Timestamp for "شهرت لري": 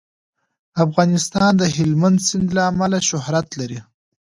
3.09-3.79